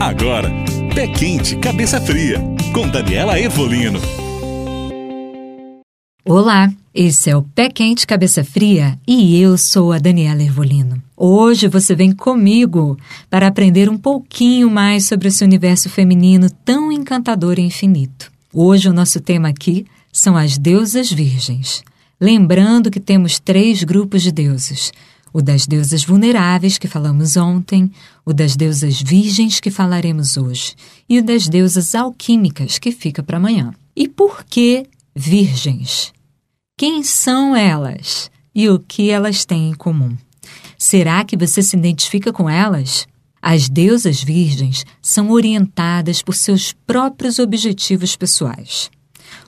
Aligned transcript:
Agora, 0.00 0.50
Pé 0.94 1.06
Quente, 1.08 1.56
Cabeça 1.56 2.00
Fria, 2.00 2.40
com 2.72 2.88
Daniela 2.88 3.38
Evolino. 3.38 4.00
Olá, 6.24 6.72
esse 6.94 7.28
é 7.28 7.36
o 7.36 7.42
Pé 7.42 7.68
Quente 7.68 8.06
Cabeça 8.06 8.42
Fria 8.42 8.98
e 9.06 9.38
eu 9.38 9.58
sou 9.58 9.92
a 9.92 9.98
Daniela 9.98 10.42
Ervolino. 10.42 11.02
Hoje 11.14 11.68
você 11.68 11.94
vem 11.94 12.12
comigo 12.12 12.96
para 13.28 13.46
aprender 13.46 13.90
um 13.90 13.98
pouquinho 13.98 14.70
mais 14.70 15.06
sobre 15.06 15.28
esse 15.28 15.44
universo 15.44 15.90
feminino 15.90 16.48
tão 16.64 16.90
encantador 16.90 17.58
e 17.58 17.62
infinito. 17.62 18.32
Hoje 18.54 18.88
o 18.88 18.94
nosso 18.94 19.20
tema 19.20 19.50
aqui 19.50 19.84
são 20.10 20.34
as 20.34 20.56
deusas 20.56 21.12
virgens. 21.12 21.84
Lembrando 22.18 22.90
que 22.90 23.00
temos 23.00 23.38
três 23.38 23.84
grupos 23.84 24.22
de 24.22 24.32
deuses: 24.32 24.92
o 25.32 25.40
das 25.40 25.66
deusas 25.66 26.04
vulneráveis, 26.04 26.78
que 26.78 26.88
falamos 26.88 27.36
ontem, 27.36 27.90
o 28.24 28.32
das 28.32 28.56
deusas 28.56 29.00
virgens, 29.00 29.60
que 29.60 29.70
falaremos 29.70 30.36
hoje, 30.36 30.74
e 31.08 31.18
o 31.18 31.24
das 31.24 31.48
deusas 31.48 31.94
alquímicas, 31.94 32.78
que 32.78 32.92
fica 32.92 33.22
para 33.22 33.36
amanhã. 33.36 33.72
E 33.94 34.08
por 34.08 34.44
que 34.44 34.86
virgens? 35.14 36.12
Quem 36.76 37.02
são 37.02 37.54
elas 37.54 38.30
e 38.54 38.68
o 38.68 38.78
que 38.78 39.10
elas 39.10 39.44
têm 39.44 39.70
em 39.70 39.74
comum? 39.74 40.16
Será 40.78 41.24
que 41.24 41.36
você 41.36 41.62
se 41.62 41.76
identifica 41.76 42.32
com 42.32 42.48
elas? 42.48 43.06
As 43.42 43.68
deusas 43.68 44.22
virgens 44.22 44.84
são 45.00 45.30
orientadas 45.30 46.22
por 46.22 46.34
seus 46.34 46.72
próprios 46.72 47.38
objetivos 47.38 48.16
pessoais. 48.16 48.90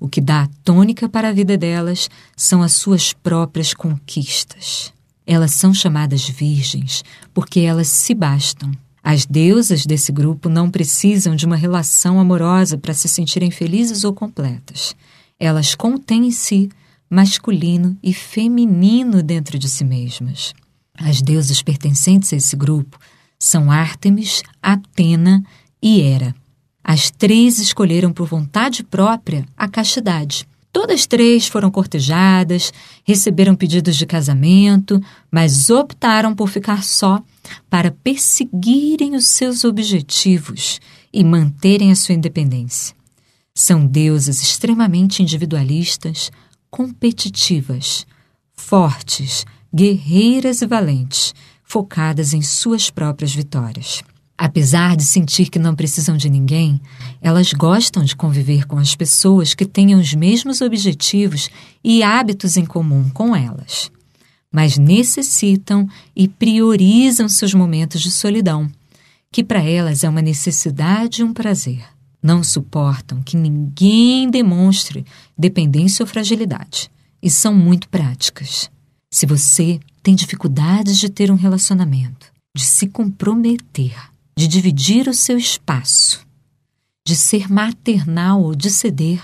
O 0.00 0.08
que 0.08 0.20
dá 0.20 0.42
a 0.42 0.48
tônica 0.64 1.08
para 1.08 1.28
a 1.28 1.32
vida 1.32 1.56
delas 1.56 2.08
são 2.36 2.62
as 2.62 2.74
suas 2.74 3.12
próprias 3.12 3.74
conquistas. 3.74 4.92
Elas 5.30 5.52
são 5.52 5.74
chamadas 5.74 6.26
virgens 6.26 7.04
porque 7.34 7.60
elas 7.60 7.88
se 7.88 8.14
bastam. 8.14 8.72
As 9.04 9.26
deusas 9.26 9.84
desse 9.84 10.10
grupo 10.10 10.48
não 10.48 10.70
precisam 10.70 11.36
de 11.36 11.44
uma 11.44 11.54
relação 11.54 12.18
amorosa 12.18 12.78
para 12.78 12.94
se 12.94 13.08
sentirem 13.08 13.50
felizes 13.50 14.04
ou 14.04 14.14
completas. 14.14 14.96
Elas 15.38 15.74
contêm 15.74 16.28
em 16.28 16.30
si 16.30 16.70
masculino 17.10 17.94
e 18.02 18.14
feminino 18.14 19.22
dentro 19.22 19.58
de 19.58 19.68
si 19.68 19.84
mesmas. 19.84 20.54
As 20.94 21.20
deusas 21.20 21.60
pertencentes 21.60 22.32
a 22.32 22.36
esse 22.36 22.56
grupo 22.56 22.98
são 23.38 23.70
Ártemis, 23.70 24.42
Atena 24.62 25.44
e 25.82 26.00
Hera. 26.00 26.34
As 26.82 27.10
três 27.10 27.58
escolheram 27.58 28.14
por 28.14 28.26
vontade 28.26 28.82
própria 28.82 29.44
a 29.54 29.68
castidade. 29.68 30.48
Todas 30.72 31.06
três 31.06 31.48
foram 31.48 31.70
cortejadas, 31.70 32.72
receberam 33.04 33.56
pedidos 33.56 33.96
de 33.96 34.06
casamento, 34.06 35.00
mas 35.30 35.70
optaram 35.70 36.34
por 36.34 36.48
ficar 36.48 36.84
só 36.84 37.22
para 37.70 37.90
perseguirem 37.90 39.14
os 39.14 39.26
seus 39.26 39.64
objetivos 39.64 40.80
e 41.12 41.24
manterem 41.24 41.90
a 41.90 41.96
sua 41.96 42.14
independência. 42.14 42.94
São 43.54 43.86
deusas 43.86 44.40
extremamente 44.40 45.22
individualistas, 45.22 46.30
competitivas, 46.70 48.06
fortes, 48.52 49.44
guerreiras 49.74 50.62
e 50.62 50.66
valentes, 50.66 51.34
focadas 51.64 52.32
em 52.32 52.42
suas 52.42 52.90
próprias 52.90 53.34
vitórias. 53.34 54.02
Apesar 54.40 54.96
de 54.96 55.02
sentir 55.02 55.50
que 55.50 55.58
não 55.58 55.74
precisam 55.74 56.16
de 56.16 56.30
ninguém, 56.30 56.80
elas 57.20 57.52
gostam 57.52 58.04
de 58.04 58.14
conviver 58.14 58.68
com 58.68 58.78
as 58.78 58.94
pessoas 58.94 59.52
que 59.52 59.66
tenham 59.66 59.98
os 59.98 60.14
mesmos 60.14 60.60
objetivos 60.60 61.50
e 61.82 62.04
hábitos 62.04 62.56
em 62.56 62.64
comum 62.64 63.10
com 63.10 63.34
elas. 63.34 63.90
Mas 64.52 64.78
necessitam 64.78 65.88
e 66.14 66.28
priorizam 66.28 67.28
seus 67.28 67.52
momentos 67.52 68.00
de 68.00 68.12
solidão, 68.12 68.70
que 69.32 69.42
para 69.42 69.60
elas 69.60 70.04
é 70.04 70.08
uma 70.08 70.22
necessidade 70.22 71.20
e 71.20 71.24
um 71.24 71.32
prazer. 71.32 71.84
Não 72.22 72.44
suportam 72.44 73.20
que 73.20 73.36
ninguém 73.36 74.30
demonstre 74.30 75.04
dependência 75.36 76.04
ou 76.04 76.06
fragilidade 76.06 76.88
e 77.20 77.28
são 77.28 77.52
muito 77.52 77.88
práticas. 77.88 78.70
Se 79.10 79.26
você 79.26 79.80
tem 80.00 80.14
dificuldades 80.14 80.96
de 80.96 81.08
ter 81.08 81.28
um 81.28 81.36
relacionamento, 81.36 82.32
de 82.56 82.64
se 82.64 82.86
comprometer, 82.86 83.96
de 84.38 84.46
dividir 84.46 85.08
o 85.08 85.12
seu 85.12 85.36
espaço, 85.36 86.24
de 87.04 87.16
ser 87.16 87.50
maternal 87.50 88.40
ou 88.40 88.54
de 88.54 88.70
ceder. 88.70 89.20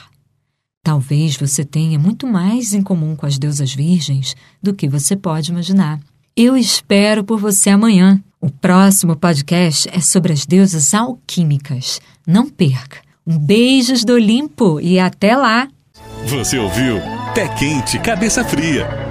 Talvez 0.82 1.36
você 1.36 1.64
tenha 1.64 1.96
muito 2.00 2.26
mais 2.26 2.74
em 2.74 2.82
comum 2.82 3.14
com 3.14 3.24
as 3.24 3.38
deusas 3.38 3.72
virgens 3.72 4.34
do 4.60 4.74
que 4.74 4.88
você 4.88 5.14
pode 5.14 5.52
imaginar. 5.52 6.00
Eu 6.36 6.56
espero 6.56 7.22
por 7.22 7.38
você 7.38 7.70
amanhã. 7.70 8.20
O 8.40 8.50
próximo 8.50 9.14
podcast 9.14 9.88
é 9.92 10.00
sobre 10.00 10.32
as 10.32 10.44
deusas 10.44 10.92
alquímicas. 10.92 12.00
Não 12.26 12.50
perca. 12.50 12.98
Um 13.24 13.38
beijos 13.38 14.04
do 14.04 14.14
Olimpo 14.14 14.80
e 14.80 14.98
até 14.98 15.36
lá! 15.36 15.68
Você 16.26 16.58
ouviu 16.58 16.96
Pé 17.36 17.46
Quente, 17.54 18.00
Cabeça 18.00 18.44
Fria 18.44 19.03